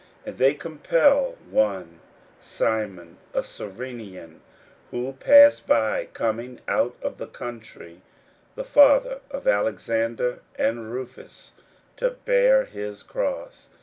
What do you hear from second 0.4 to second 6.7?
compel one Simon a Cyrenian, who passed by, coming